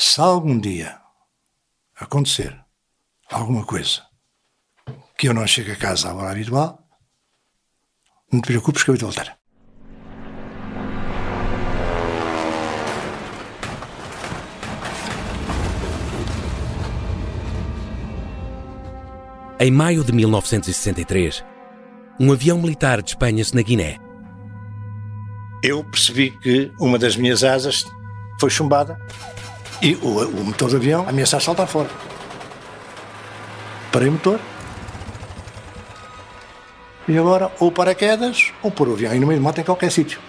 Se 0.00 0.20
algum 0.20 0.60
dia 0.60 0.96
acontecer 1.98 2.56
alguma 3.28 3.64
coisa 3.64 4.02
que 5.16 5.28
eu 5.28 5.34
não 5.34 5.44
chegue 5.44 5.72
a 5.72 5.76
casa 5.76 6.08
à 6.08 6.14
hora 6.14 6.30
habitual, 6.30 6.78
não 8.32 8.40
te 8.40 8.46
preocupes 8.46 8.84
que 8.84 8.90
eu 8.90 8.94
vou 8.96 9.10
voltar. 9.10 9.36
Em 19.58 19.72
maio 19.72 20.04
de 20.04 20.12
1963, 20.12 21.44
um 22.20 22.30
avião 22.30 22.62
militar 22.62 23.02
despenha-se 23.02 23.52
na 23.52 23.62
Guiné. 23.62 23.98
Eu 25.60 25.82
percebi 25.82 26.30
que 26.38 26.70
uma 26.78 27.00
das 27.00 27.16
minhas 27.16 27.42
asas 27.42 27.84
foi 28.38 28.48
chumbada 28.48 28.96
e 29.80 29.94
o, 29.96 30.26
o 30.28 30.44
motor 30.44 30.70
do 30.70 30.76
avião 30.76 31.08
ameaçava 31.08 31.42
saltar 31.42 31.66
fora. 31.66 31.88
Parei 33.92 34.08
o 34.08 34.12
motor. 34.12 34.40
E 37.06 37.16
agora, 37.16 37.50
ou 37.58 37.72
paraquedas, 37.72 38.52
ou 38.62 38.70
pôr 38.70 38.88
o 38.88 38.92
avião 38.92 39.12
aí 39.12 39.18
no 39.18 39.26
meio 39.26 39.40
do 39.40 39.44
mato 39.44 39.60
em 39.60 39.64
qualquer 39.64 39.90
sítio. 39.90 40.20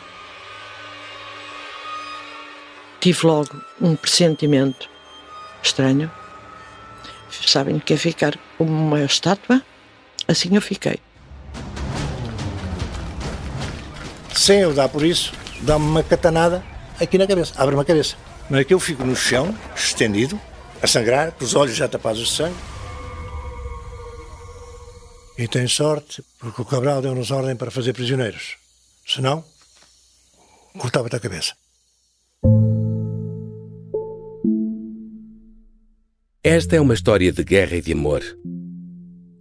Tive 3.02 3.26
logo 3.26 3.62
um 3.82 3.96
pressentimento 3.96 4.90
estranho. 5.64 6.12
Sabem 7.30 7.80
que 7.80 7.94
é 7.94 7.98
ficar 7.98 8.38
como 8.58 8.72
uma 8.72 9.02
estátua? 9.02 9.62
Assim 10.28 10.56
eu 10.56 10.62
fiquei. 10.62 11.00
Sem 14.34 14.60
eu 14.62 14.74
dar 14.74 14.90
por 14.90 15.04
isso, 15.04 15.34
dá-me 15.62 15.86
uma 15.86 16.04
catanada 16.04 16.64
aqui 17.00 17.18
na 17.18 17.28
cabeça, 17.28 17.54
abre-me 17.58 17.82
a 17.82 17.86
cabeça. 17.86 18.16
Não 18.50 18.60
é 18.60 18.64
que 18.64 18.74
eu 18.74 18.80
fico 18.80 19.04
no 19.04 19.16
chão, 19.16 19.56
estendido, 19.76 20.40
a 20.82 20.88
sangrar, 20.88 21.32
com 21.32 21.44
os 21.44 21.56
olhos 21.56 21.76
já 21.76 21.88
tapados 21.88 22.20
de 22.20 22.30
sangue. 22.30 22.56
E 25.38 25.48
tem 25.48 25.68
sorte, 25.68 26.24
porque 26.40 26.62
o 26.62 26.66
Cabral 26.66 27.02
deu-nos 27.02 27.32
ordem 27.32 27.56
para 27.56 27.72
fazer 27.72 27.94
prisioneiros. 27.94 28.58
Senão, 29.08 29.44
cortava-te 30.78 31.16
a 31.16 31.20
cabeça. 31.20 31.54
Esta 36.44 36.76
é 36.76 36.82
uma 36.82 36.94
história 36.94 37.32
de 37.32 37.44
guerra 37.44 37.76
e 37.76 37.82
de 37.82 37.94
amor. 37.94 38.24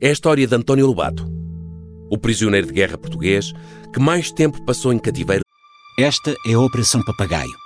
É 0.00 0.08
a 0.08 0.12
história 0.12 0.46
de 0.46 0.54
António 0.54 0.86
Lobato, 0.86 1.26
o 2.10 2.18
prisioneiro 2.18 2.66
de 2.66 2.72
guerra 2.72 2.98
português 2.98 3.52
que 3.92 3.98
mais 3.98 4.30
tempo 4.30 4.62
passou 4.64 4.92
em 4.92 4.98
cativeiro. 4.98 5.47
Esta 6.00 6.36
é 6.46 6.52
a 6.52 6.60
Operação 6.60 7.02
Papagaio. 7.02 7.58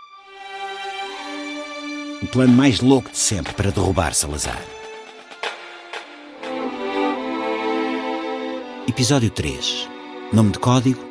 O 2.23 2.27
plano 2.29 2.55
mais 2.55 2.81
louco 2.81 3.11
de 3.11 3.19
sempre 3.19 3.53
para 3.53 3.71
derrubar 3.71 4.15
Salazar. 4.15 4.59
Episódio 8.89 9.29
3. 9.29 9.87
Nome 10.33 10.53
de 10.53 10.59
código: 10.59 11.05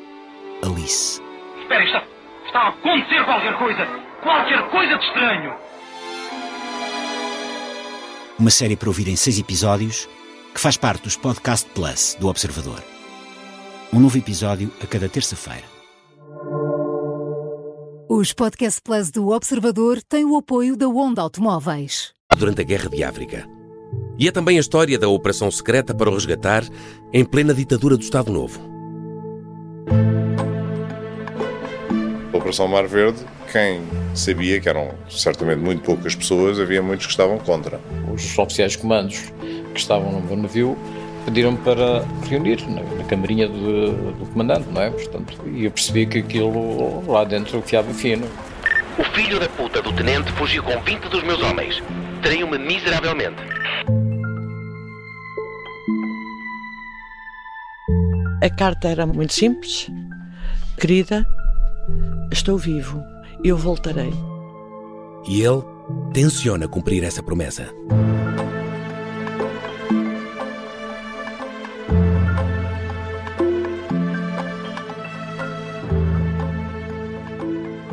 Alice. 0.64 1.22
Espera, 1.62 1.86
está, 1.86 2.04
está 2.48 2.60
a 2.60 2.70
acontecer 2.70 3.24
qualquer 3.24 3.56
coisa! 3.60 3.86
Qualquer 4.24 4.70
coisa 4.72 4.98
de 4.98 5.06
estranho! 5.06 5.54
Uma 8.40 8.50
série 8.50 8.76
para 8.76 8.90
ouvir 8.90 9.08
em 9.08 9.16
seis 9.16 9.38
episódios 9.38 10.10
que 10.56 10.60
faz 10.60 10.76
parte 10.76 11.04
dos 11.04 11.18
Podcast 11.18 11.70
Plus 11.70 12.18
do 12.20 12.28
Observador. 12.30 12.84
Um 13.94 14.00
novo 14.00 14.18
episódio 14.18 14.72
a 14.82 14.88
cada 14.88 15.08
terça-feira. 15.08 15.81
Os 18.14 18.34
Podcast 18.34 18.82
Plus 18.82 19.10
do 19.10 19.30
Observador 19.30 20.04
têm 20.04 20.26
o 20.26 20.36
apoio 20.36 20.76
da 20.76 20.86
Onda 20.86 21.22
Automóveis. 21.22 22.12
durante 22.38 22.60
a 22.60 22.64
Guerra 22.66 22.90
de 22.90 23.02
África. 23.06 23.48
E 24.20 24.28
é 24.28 24.32
também 24.34 24.58
a 24.58 24.60
história 24.60 25.00
da 25.00 25.08
operação 25.08 25.50
secreta 25.50 25.96
para 25.96 26.10
o 26.10 26.14
resgatar 26.14 26.66
em 27.14 27.24
plena 27.24 27.54
ditadura 27.54 27.96
do 27.96 28.04
Estado 28.04 28.30
Novo. 28.30 28.60
A 32.34 32.38
Operação 32.38 32.68
Mar 32.68 32.86
Verde, 32.86 33.26
quem 33.50 33.82
sabia 34.14 34.60
que 34.60 34.68
eram 34.68 34.94
certamente 35.10 35.60
muito 35.60 35.82
poucas 35.82 36.14
pessoas, 36.14 36.60
havia 36.60 36.84
muitos 36.84 37.06
que 37.06 37.14
estavam 37.14 37.38
contra. 37.38 37.80
Os 38.14 38.38
oficiais 38.38 38.74
de 38.74 38.80
comandos 38.80 39.32
que 39.74 39.80
estavam 39.80 40.22
no 40.22 40.36
navio 40.36 40.78
pediram 41.26 41.56
para 41.56 42.04
reunir 42.28 42.62
na, 42.70 42.82
na 42.82 43.04
camarinha 43.04 43.48
do, 43.48 44.12
do 44.14 44.26
comandante, 44.32 44.68
não 44.70 44.82
é? 44.82 44.90
Portanto, 44.90 45.38
e 45.48 45.66
eu 45.66 45.72
percebi 45.72 46.06
que 46.06 46.20
aquilo 46.20 47.04
lá 47.12 47.24
dentro 47.24 47.62
fiava 47.62 47.94
fino. 47.94 48.28
O 48.98 49.04
filho 49.16 49.40
da 49.40 49.48
puta 49.50 49.82
do 49.82 49.92
tenente 49.94 50.32
fugiu 50.34 50.64
com 50.64 50.80
20 50.82 51.04
dos 51.10 51.24
meus 51.24 51.42
homens. 51.42 51.82
Traiu-me 52.22 52.58
miseravelmente. 52.58 53.42
A 58.42 58.50
carta 58.50 58.88
era 58.88 59.06
muito 59.06 59.34
simples. 59.34 59.90
Querida, 60.78 61.26
estou 62.32 62.58
vivo. 62.58 63.04
Eu 63.44 63.56
voltarei. 63.56 64.12
E 65.28 65.42
ele 65.42 65.64
tenciona 66.14 66.68
cumprir 66.68 67.04
essa 67.04 67.22
promessa. 67.22 67.72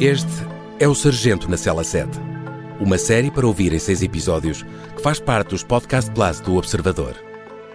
Este 0.01 0.31
é 0.79 0.87
o 0.87 0.95
Sargento 0.95 1.51
na 1.51 1.57
Cela 1.57 1.83
7, 1.83 2.09
uma 2.81 2.97
série 2.97 3.33
para 3.33 3.45
ouvir 3.45 3.73
em 3.73 3.81
seis 3.81 4.01
episódios 4.01 4.63
que 4.95 5.03
faz 5.03 5.19
parte 5.19 5.49
dos 5.51 5.65
Podcast 5.65 6.09
Plus 6.13 6.39
do 6.39 6.55
Observador. 6.55 7.17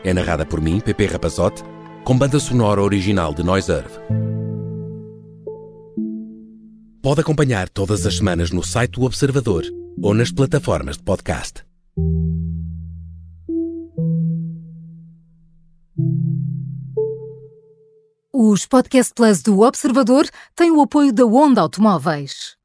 É 0.05 0.13
narrada 0.13 0.45
por 0.45 0.61
mim, 0.61 0.79
Pepe 0.79 1.05
Rapazote, 1.05 1.61
com 2.05 2.17
banda 2.17 2.39
sonora 2.39 2.81
original 2.81 3.33
de 3.33 3.43
Noise 3.43 3.73
Earth. 3.73 3.99
Pode 7.01 7.19
acompanhar 7.19 7.67
todas 7.67 8.05
as 8.05 8.15
semanas 8.15 8.51
no 8.51 8.63
site 8.63 8.91
do 8.91 9.03
Observador 9.03 9.65
ou 10.01 10.13
nas 10.13 10.31
plataformas 10.31 10.95
de 10.95 11.03
podcast. 11.03 11.65
Os 18.35 18.65
Podcast 18.65 19.13
Plus 19.13 19.43
do 19.43 19.59
Observador 19.61 20.27
têm 20.55 20.71
o 20.71 20.81
apoio 20.81 21.13
da 21.13 21.23
Onda 21.23 21.61
Automóveis. 21.61 22.57